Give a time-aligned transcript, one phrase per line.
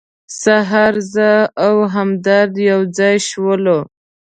[0.41, 1.29] سهار زه
[1.65, 3.79] او همدرد یو ځای شولو.